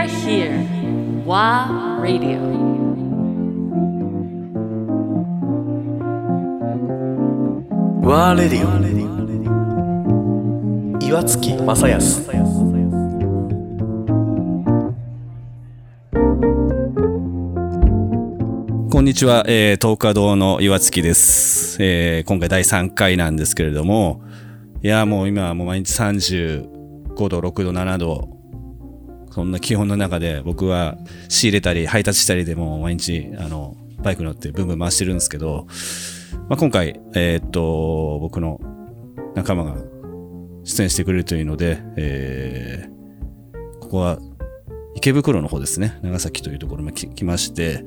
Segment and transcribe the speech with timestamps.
[0.00, 0.64] are here.
[1.26, 2.40] WA Radio.
[8.02, 8.70] ワーレディオ
[11.06, 12.30] 岩月正康
[18.90, 22.24] こんにちは、えー、東華堂の岩月です、えー。
[22.24, 24.22] 今回第3回なんですけれども、
[24.82, 28.39] いや、もう今はもう毎日35度、6度、7度、
[29.30, 30.96] そんな気温の中で僕は
[31.28, 35.66] 仕入れたり配達したりでも毎日、あの、バイク乗ってブンブン回してるんですけど、
[36.48, 38.60] まあ、今回、えーっと、僕の
[39.34, 39.76] 仲間が
[40.64, 44.18] 出演してくれるというので、えー、ここは
[44.96, 47.84] 池袋の方ですね、長崎というところに来まして、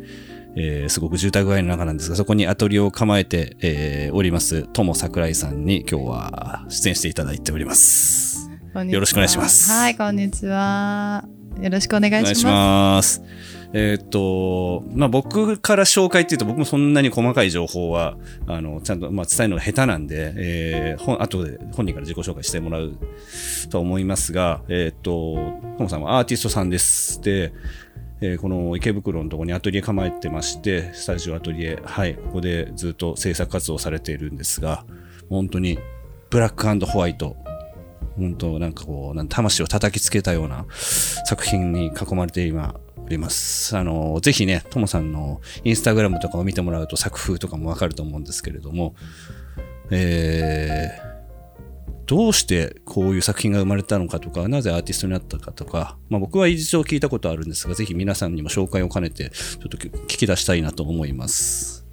[0.56, 8.33] えーすごく住宅街の中なんですが、そこにアトリエを構えて、えーおります、友桜井さんに今日は出演していただいております。
[8.74, 11.24] よろしくお願いしますはい、こんにちは。
[11.62, 12.24] よろしくお願いします。
[12.24, 13.22] お願いします。
[13.72, 22.98] えーっと、まあ、僕から紹介っていうと僕もそんなに細かい情報は、あの、ちゃんと、まあ、伝えるのが下手なんで、えー、本、後で本人から自己紹介してもらう
[23.70, 25.36] と思いますが、えーっと、
[25.78, 27.22] トモさんはアーティストさんです。
[27.22, 27.54] で、
[28.22, 34.86] えーこの池袋のところにアトリエ構えてまして、スタジオアトリエ、はい、ここでずっと制作活動をされているんですが、
[35.30, 35.78] 本当に
[36.30, 37.36] ブラックホワイト、
[38.18, 40.66] 本当なんかこう、魂を叩きつけたような
[41.26, 42.76] 作品に囲まれて今
[43.06, 43.78] おります。
[43.78, 48.96] あの、ぜひね、ともさんのインスタグラムとかを見てもらうと作風とかもわかると思うんですけれども、
[49.92, 51.14] えー、
[52.06, 61.86] どうしてこういう作品が生まれたのかとか、なぜアーティストになったかとか、まあ僕は一度聞いたことあるんですが、ぜひ皆さんにも紹介を兼ねて、ちょっと聞き出したいなと思います。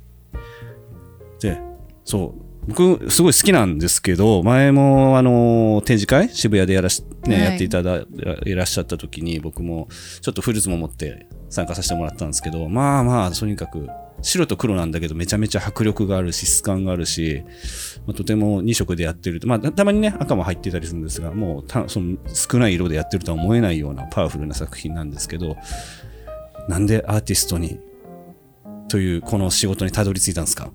[1.40, 1.60] で、
[2.04, 7.44] そう、僕すごい好きなんですけど、前もあの展示会渋谷でやらし、ねはい。
[7.44, 8.04] やっていただ
[8.44, 9.88] いらっしゃった時に僕も
[10.20, 13.88] ちょっとフルーツも持って参加させてもらったんですけど、まあまあとにかく
[14.22, 17.42] 白と黒なんだけどめちゃめちゃ迫力があるし質感があるし、
[18.06, 25.56] まあとても2色でやってると、まあたたまにね赤も入ってたりするんですが、もうたその少ない色でやってるとは思えないようなパワフルな作品なんですけど、
[26.68, 27.80] なんでアーティストに
[28.90, 30.70] というこの仕事にたどり着いたんですか？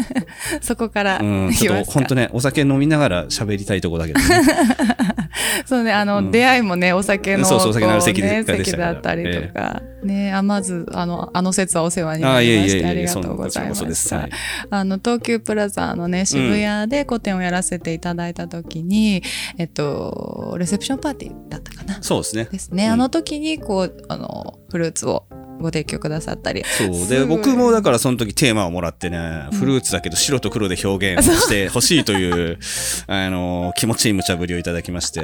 [0.60, 2.18] そこからうん、ちょっと本当ね。
[2.18, 4.26] ね、お酒飲みながら喋りたいとこだけどね。
[5.66, 9.82] そうね、あの、出会いもね、お酒の、そうそうお酒のある席で席だったりとか。
[10.02, 13.94] ね、あ、まず、あの、あの説はお世話になりまして、ありがとうございます。
[13.94, 14.30] したはい。
[14.70, 19.22] あの、東急プラザのね、渋谷で個展をやらせていただいたときに、
[19.58, 21.98] えっと、レセプションパーティーだったかな。
[22.00, 22.48] そうですね。
[22.50, 22.86] ですね。
[22.86, 25.24] うんあの時に、こう、あの、フルーツを
[25.58, 26.64] ご提供くださったり。
[26.64, 26.94] そう。
[26.94, 32.58] すで、僕もだからその時テーマをもらってね、フルーツだけど白と黒で表現してほしいという、
[33.06, 35.22] あの、気持ちいい無茶ぶりをいただきまして、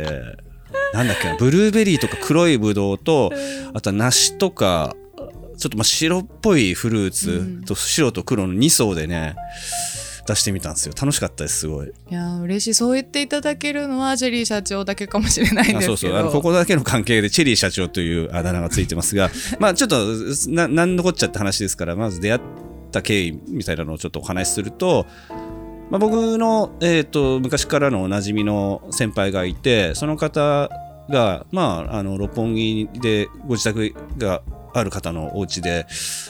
[0.93, 3.33] なんだっけな、ブルーベリーとか黒いブドウと、
[3.73, 4.95] あとは梨とか、
[5.57, 9.37] ちょっとまあ白っぽいフルーツと白と黒の2層でね、
[10.27, 10.95] 出してみたんですよ。
[11.01, 11.87] 楽しかったです、すごい。
[11.87, 12.75] いやー嬉しい。
[12.75, 15.93] そう言っていただけるのは、ジェリー社長だけかもしれないんですけど。
[15.95, 20.07] あそうそうあのここだけの関係でチェリー社長というあだ名がついてますが まあちょっと
[20.49, 22.41] ななんのこっちゃって話ですからまず出会っ
[22.91, 25.07] た経緯みたいなのをちょっとお話しすると、
[25.91, 30.71] まあ、僕の、えー、と昔からのおなじみの先輩がいてその方
[31.11, 34.43] が、まあ、あの六本木でご自宅が
[34.75, 35.87] ある方のお家で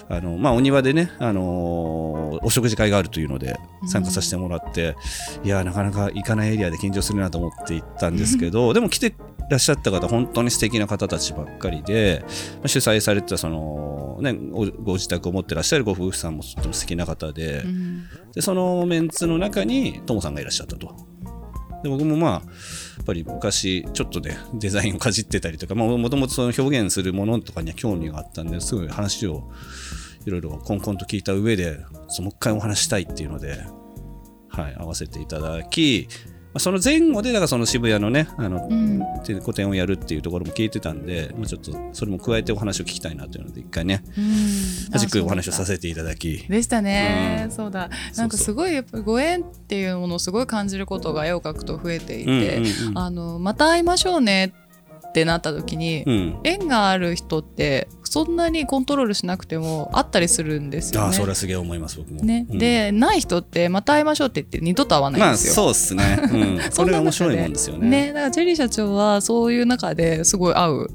[0.09, 3.57] あのまあお庭でね、あのお食事会があるというので
[3.87, 4.97] 参加させてもらって、
[5.43, 9.15] いやなかなか行かないエリアで緊張するなと思って行ったんですけどでも来て
[9.51, 18.05] らっしゃった方本当に素敵な方たちばっかりで、まあ主催されてたその、ね、ごご自宅を持ってらっしゃるご夫婦さんもとても素敵な方で,、うん。
[18.35, 20.95] でそのメンツの中にトモさんがいらっしゃったと。
[21.83, 22.43] で僕もまあや
[23.03, 29.51] っぱり昔ちょっとねデザインをかじってたりとかもともと表現するものとかには興味があったんですごい話を
[30.27, 31.79] いろいろコンコンと聞いた上で
[32.09, 33.65] そのもう一回お話したいっていうので、
[34.49, 36.09] はい、合わせていただき
[36.55, 38.99] あその前後でだからその渋谷のねあの、うん。
[39.25, 44.99] で個展をやるっていうところも聞いてたんで、まあ、ちょっとそれも加えてお話を聞きたいなというので一回ねうん。
[44.99, 46.39] じっくりお話をさせせていただき。
[46.49, 47.51] でしたね、うん。
[47.51, 47.91] そうだ。
[48.17, 52.99] なんかすごいやっぱご縁っていうものをすごい感じることが絵を描くと増えていて、うんうんうん。
[52.99, 54.64] あのまた会いましょうねって
[55.25, 56.41] なった時に、うん。
[56.43, 61.07] 縁がある人ってそんなにコントロールしなくてもあったりするんですよね。
[61.07, 62.47] ああそれはすげえ思います僕も、ね。
[62.49, 62.59] うん。
[62.59, 65.55] でない人ってまた会いましょうって言って二度と会わないんまあですよ。
[65.55, 67.89] そうっすね、うん、 それが面白いもんですよね。
[67.89, 70.91] ね、だからジェリー社長はそういう中ですごい合う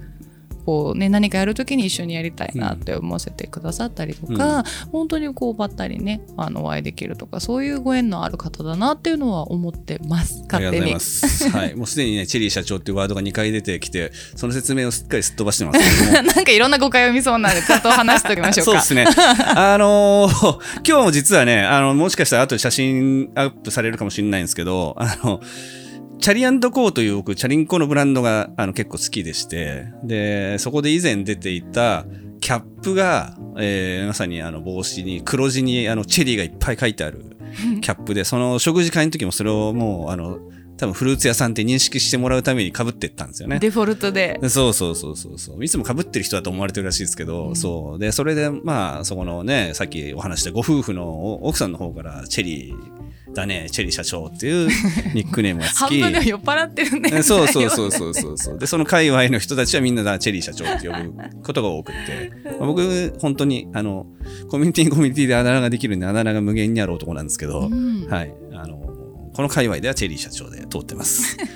[0.70, 11.00] こうね何かやる時に一緒にやりたいなって思わせてくださったりとか、本当にこうばったりねあのお会いできるとかそういうご縁のある方だなっていうのは思ってます勝手にま。
[11.00, 11.50] す。
[11.50, 11.76] はい。
[11.76, 16.12] もうすでにね、 チェリー社長っていうワードが2回出てきて、その説明をすっかりすっ飛ばしてます。
[16.14, 18.72] なんかいろんな誤解を生みそうなんでちゃんと話しておきましょうか。
[18.72, 19.06] そうですね。
[19.56, 25.42] あのー今日も実はね、あの、もしかしたら後で写真アップされるかもしれないんですけど、あの、
[26.20, 32.06] チャリコーという僕、チャリンコのブランドがあの結構好きでして、で、そこで以前出ていた
[32.42, 37.26] キャップが、えーまさにあの帽子に黒地にあのチェリーがいっぱい書いてある
[37.82, 40.40] キャップで、その食事会の時もそれをもうあの、
[40.78, 43.60] 多分フルーツ屋さんって認識してもらうために被ってったんですよね。
[43.60, 44.40] デフォルトで。
[44.48, 45.64] そうそうそうそうそう。
[45.64, 48.00] いつも被ってる人だと思われてるらしいですけど、そう。
[48.00, 54.70] で、それで、まあ、そこのね、さっきお話したご夫婦の奥さんの方から、チェリーだね、チェリー社長っていう
[55.14, 56.02] ニックネームがつき。
[56.02, 57.24] 半分でも酔っ払ってるね。
[57.24, 58.60] そうそうそうそうそうそう。
[58.60, 64.08] で、その界隈の人たちはみんなだチェリー社長って呼ぶことが多くて、まあ僕、本当に、あの、
[64.50, 68.34] コミュニティコミュニティであだ名ができるんで、あだ名が無限にある男なんですけど、うんはい。
[68.54, 68.78] あの、
[69.36, 71.38] この界隈ではチェリー社長で通ってます。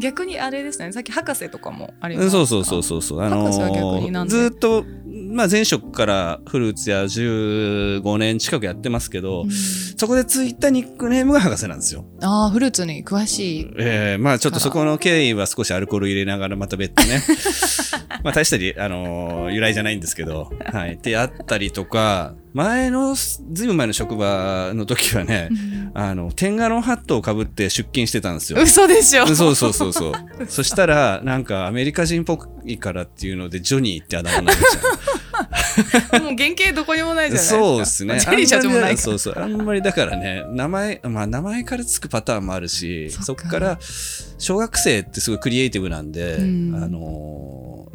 [0.00, 0.92] 逆にあれですね。
[0.92, 3.20] さっき博士とかもありますそうそうそうそうそう。
[3.20, 4.30] あの博士は逆になんで？
[4.30, 4.84] ずーっと、
[5.34, 9.44] まあ前職からフルーツや15年近くやってますけど、
[9.96, 12.04] そこでついたニックネームが博士なんですよ。
[12.22, 13.70] ああ、フルーツに詳しい。
[13.76, 17.20] えー、まあちょっとそこの経緯は少しアルコール入れながらまた別途ね。
[18.22, 20.94] まあ大したり、あのー由来じゃないんですけど、はい。
[20.94, 25.48] ってあったりとか、前の、ずいぶん前の職場の時はね、
[25.94, 28.62] あの、天下のハットをかぶって出勤してたんですよ。
[28.62, 29.26] 嘘でしょ。
[29.26, 30.12] そうそうそうそう。
[30.48, 35.23] そしたら、なんかアメリカ人っぽいからっていうので、ジョニーってあだ名になりました。
[36.20, 37.58] もう原型どこにもないじゃないですか。
[37.58, 38.20] そうですね。
[38.20, 38.98] チェリー社長もない。
[38.98, 39.34] そうそう。
[39.36, 43.78] あんまりだからね、名前、まあ名前からつくパターンもあるし、そっから、
[44.38, 47.88] 小学生ってすごいクリエイティブなんで、うんあの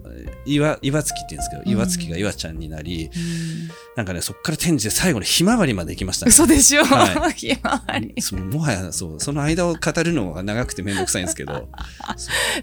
[0.46, 6.30] ー、岩、岩月って言うんですけど、岩月が岩ちゃんになり、うんなんかね、そっから転じて最後にひまわりまで行きましたね。
[6.30, 6.86] 嘘でしょ？
[6.86, 8.14] はひまわり。
[8.22, 11.68] そのもはや、そう、その間を語るのが長くてめんどくさいんですけど。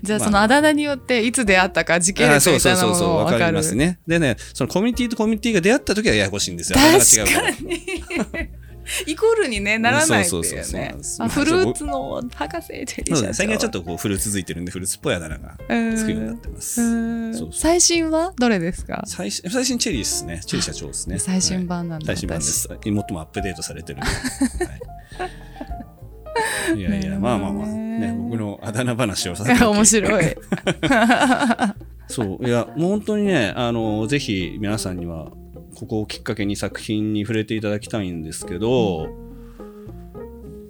[0.03, 3.53] じゃあそのあだ名によっていつ出会ったか時系あ列そうそそうそう、みたいうなのもわか分かる。
[3.53, 3.99] りますね。
[4.06, 6.79] でね、そのコミュニティとコミュニティが出会った時はややこしいんですよ。
[6.79, 7.83] 確かに。
[9.06, 10.94] イコールにねならないっていうね。
[11.29, 13.17] フルーツの博士チェリー社長。
[13.17, 16.81] そうだね最近はちょっとこうフルーツづいてるんで、フルーツっぽいあだ名がうんつくようになってます。
[16.81, 17.35] うん。
[17.35, 17.53] そうそう。
[17.53, 19.03] 最新はどれですか？
[19.06, 20.41] 最新最新チェリーですね。
[20.47, 21.19] チェリー社長ですね。
[21.19, 22.06] 最新版なんだ。
[22.06, 22.17] はい。
[22.17, 22.69] 最新版です。
[22.83, 24.00] 最もアップデートされてる。
[26.69, 30.37] はい、いやいや、まあまあまあ、ね、僕のあだ名話をさせて 面白い。
[32.09, 35.31] そう、いや、もう本当にね、あの、ぜひ皆さんには、
[35.76, 39.08] ここをきっかけに作品に触れていただきたいんですけど、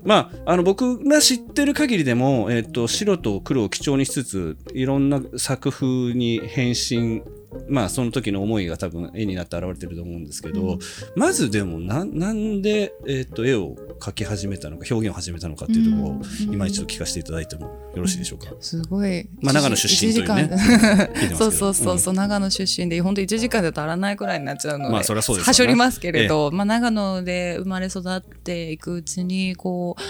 [0.04, 7.22] まあ、あの、僕が知ってる限りでも、えっ、と、白と黒を基調にしつつ、いろんな作風に変身、
[7.68, 10.78] まあ、その時の思いが多分絵になって現れてると思うんですけど、
[11.14, 16.54] まずでも、な、なんで、えっ、と、絵を描き始めたのか、表現を始めたのかっていうところを、うん。
[16.54, 18.52] 今一度聞かせていただいてもよろしいでしょうか？
[18.60, 19.28] すごい。
[19.40, 20.50] まあ長野出身というね
[21.36, 30.02] そうそうそうそう、長野出身で本当1時間で足らないくらいになっちゃうので、まあそりゃそうですはしょりますけれど、まあ長野で生まれ育っていくうちにこう。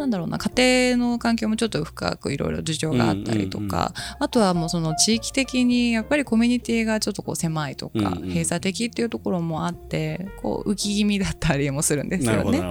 [0.00, 3.92] なんだろうな家庭の環境もちょっと深くいろいろ事情があったりとか、うんうんうん。
[4.20, 8.28] あとはもうその地域的にやっぱりコミュニティがちょっとこう狭いとか、うんうん。
[8.28, 12.62] 閉鎖的っていうところもあってこう浮き気味だったりもするんですよね。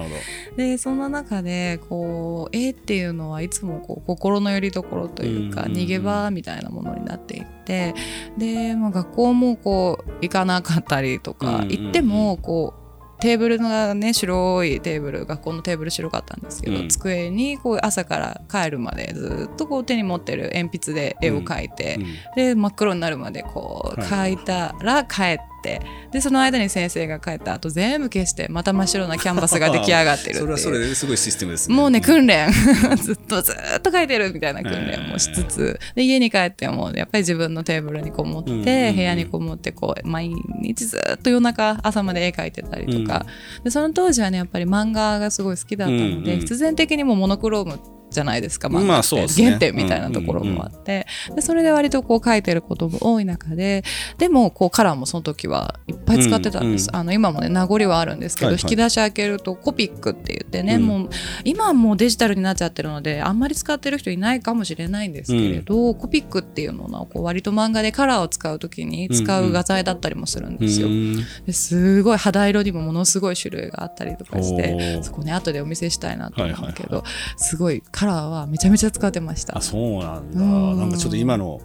[0.56, 5.82] でそんな中でこう絵っていうのはいつもこう心の拠り所というか、うんうんうん。
[5.82, 7.94] 逃げ場みたいなものになっていって
[8.36, 11.68] で、まあ、学校もこう行かなかったりとか、うんうんうん。
[11.70, 12.79] 行ってもこう
[13.20, 16.88] テーブルがね白いテーブル学校のテーブル白かったんですけど、うん。
[16.88, 22.06] 机にこう朝から帰るまでずっとこう手に持ってる鉛筆で絵を描いて、うん。
[22.34, 24.34] で真っ黒になるまでこうはい。
[24.34, 25.80] 描いたら帰って、
[26.12, 31.74] でその間に先生が帰った後全部消してまた真っ白なキャンバスが出来上がってる それはそれですごいシステムですね。
[31.74, 32.50] もうね訓練。
[33.02, 43.26] ずっとずっと書いてるみたいな訓練もしつつ、で家に帰ってもやっぱり自分のテーブルにこもって、部屋にこもってこう毎日ずっと夜中朝まで絵描いてたりとか、
[43.64, 47.78] でその当時はねやっぱり漫画がすごい好きだったので、必然的にもうモノクローム
[48.10, 49.44] じゃないですか漫ま画って、あね。
[49.44, 53.84] 原点みたいなところもあって、でそれで割とこう描いてることも多い中で
[54.18, 58.62] でもこうカラーもその時はいっぱい使ってたんです、うんあの今もね名残はあるんですけど、はいはい。
[58.62, 60.82] 引き出し開けるとコピックって言ってね、うん。
[60.82, 61.10] もう
[61.44, 70.88] 今はもうデジタルになっちゃってるのであんまり使ってる人いないかもしれないんですけれど、コピックっていうのはこう割と漫画でカラーを使う時に使う画材だったりもするんですよ。
[70.88, 71.16] うん。
[71.46, 75.02] ですごい肌色にもものすごい種類があったりとかしおてー。
[75.02, 77.04] そこね後でお見せしたいなと思うけど、
[77.36, 79.58] すごいカラーはめちゃめちゃ使ってました。
[79.58, 80.78] あそうなんだ、うん。
[80.78, 81.60] なんかちょっと今の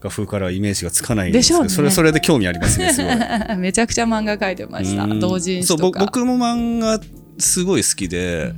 [0.00, 1.68] 画風からはイメージがつかないんですけどね。
[1.68, 3.14] それそれで興味ありますねすごい。
[3.58, 5.04] めちゃくちゃ漫画描いてました。
[5.04, 5.20] うん。
[5.20, 6.00] 同人誌とか。
[6.00, 6.98] ぼ僕も漫画
[7.38, 8.54] すごい好きで、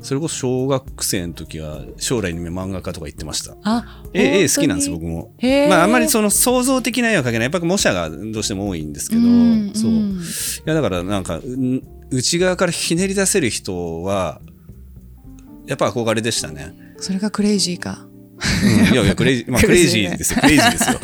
[0.00, 3.54] それこそ小学生の時は将来に夢漫画家とか言ってました。
[3.62, 5.34] あ絵絵好きなんです僕も。
[5.68, 7.42] まああんまりその創造的な絵は描けない。
[7.42, 9.90] やっぱ模写がどうしても多いんですけど、うんそう。
[9.90, 10.18] いん
[10.64, 14.40] やだからなんかうん内側からひねり出せる人は
[15.66, 16.74] やっぱ憧れでしたね。
[16.98, 18.06] それがクレイジーか。
[18.64, 18.94] うん。
[18.94, 20.40] いやいや クレイジー、まあ、クレイジーですよ。
[20.40, 21.00] クレイジーですよ。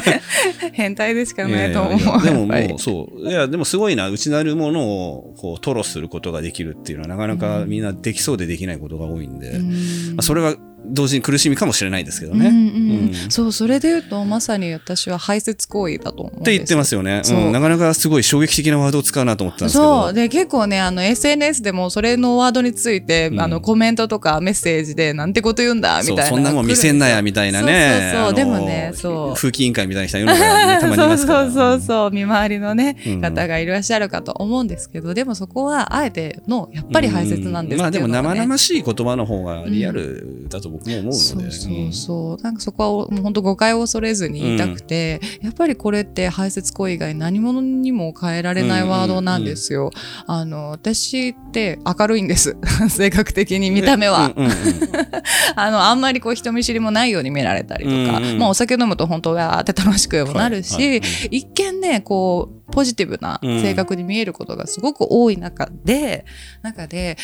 [0.72, 3.28] 変態でしかいやないいとやい思うやでももうそう。
[3.28, 4.08] いやでもすごいな。
[4.08, 9.70] 内なるものをこう吐露することができるっていうのはなかなかみんなできそうでできないことが多いんで、うん。
[9.70, 10.56] まあ、それは
[10.86, 12.48] 同時に苦しみかもしれないですけどね。
[12.48, 12.81] うんうん
[13.24, 13.30] うん。
[13.30, 17.38] そうそれで言うとまさに私は排泄行為だと思うって言ってますよね、そう。
[17.38, 17.52] うん。
[17.52, 20.02] なかなかすごい衝撃的なワードを使うなと思ってたんですけど。
[20.04, 20.12] そう。
[20.14, 23.40] で結構ねあの SNS でもそれのワードについて、うん。
[23.40, 26.26] あのコメントとかメッセージでなんてこと言うんだみたいな。
[26.26, 28.12] そんなもん見せんなやみたいなね。
[28.12, 29.34] そうそうでもねそう。
[29.34, 30.34] 風紀委員会みたいな人いるの
[30.80, 31.44] たまにいますから。
[31.44, 32.10] そうそうそうそう。
[32.10, 33.20] 見回りのね、うん。
[33.22, 41.16] 方がいらっしゃるかと思うんですけどでもそこはあえてのやっぱり排泄なんですまあでも生々しい言葉の方がリアルだと僕も思うので。
[41.16, 42.42] そうそうそう。
[42.42, 49.90] なんかそこはもう本当誤解を恐れずに言いたくて、やっぱりこれって排泄行為以外何者にも変えられないワードなんですよ。
[50.26, 52.56] あの私って明るいんです。
[52.88, 54.32] 性格的に見た目は。
[54.36, 54.52] うんうんうん。
[55.56, 66.24] あのあんまりこう人見知りもないように見られたりとか、うんうんまあ、お酒飲むと本当はって楽しくもなるし、はいはい一見ねこうポジティブな性格に見えることがすごく多い中で、
[66.62, 67.16] 中で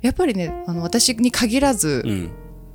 [0.00, 2.30] やっぱりねあの私に限らず、うん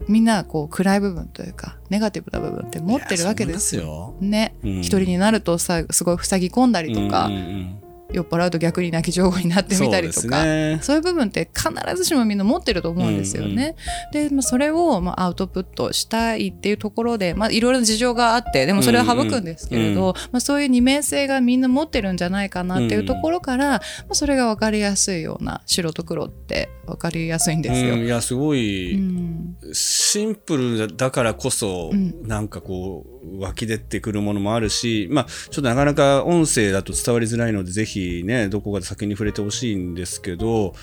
[0.07, 3.83] みんなこう暗い部分というかネガティブな部分って持ってるわけですよ。
[3.83, 4.15] よ。
[4.21, 10.79] ね、うん一人になるとさすごい塞ぎ込んだりとか、うんうんうん酔っ払うと逆に泣き上手になってみたりとかね。
[10.81, 13.75] そういう部分って必ずしもみんな持ってると思うんですよね。
[14.13, 27.95] で、まあ、それをまあアウトプットしたいっていうところで、まあ、いろいろな事情があってでもそれは省くんですけれど、まあ、そういう二面性がみんな持ってるんじゃないかなっていうところから、まあ、それが分かりやすいような白と黒って分かりやすいんですよ。
[27.95, 29.57] うんいやすごういん。
[29.73, 32.27] シンプルだからこそ、うん。
[32.27, 40.73] なんかこう湧き出てくるものもあるしまあちょっとなかなか音声だと伝わりづらいのでぜひねどこかで先に触れてほしいんですけど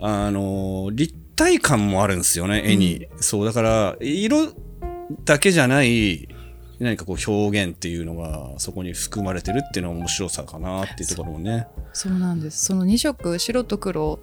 [0.00, 4.52] あの立体感もあるんですよね絵に、そうだから色
[5.24, 6.28] だけじゃない
[6.80, 11.68] 何かこう表現っていうのがそこに含まれてるっていうのは面白さかなっていうところもね。
[11.92, 12.66] そうなんです。
[12.66, 14.18] その2色白と黒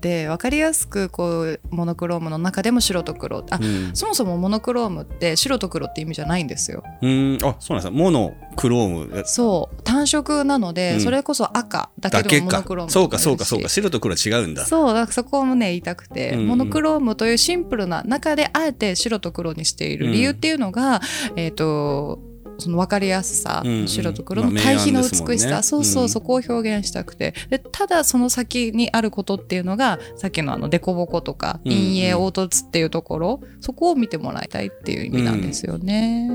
[0.00, 3.44] で分かりやすくこうモノクロームの中でも白と黒。
[3.50, 3.90] あ、うん。
[3.94, 6.82] そもそもモノクロームって白と黒って意味じゃないんですよ。
[7.02, 7.38] うん。
[7.42, 7.84] あそうなんです。
[7.84, 9.22] かモノクローム。
[9.26, 9.82] そう。
[9.82, 11.00] 単色なので、うん。
[11.00, 13.68] それこそ赤だだけでもモノクロームそうかそうかとそうか。
[13.68, 14.64] 白と黒は違うんだ。
[14.64, 14.86] そう。
[14.88, 16.40] だからそこもね言いたくて、うん。
[16.40, 21.00] うんモノクロームというシンプルな中であえて白と黒にしている理由っていうのが、
[21.36, 22.18] えっ、と
[22.60, 23.88] その分かりやすさ、うんうん。
[23.88, 25.36] 白と黒のまあ対比の明暗ですもんね。
[25.36, 27.34] 美しさ、そうそう、うんそこを表現したくて。
[27.48, 31.78] でただその先にあることっていうのがさっきのあの凸凹とかうんうん。
[31.78, 36.30] 陰影凹凸っていうところ、そこを見てもらいたいっていう意味なんですよね。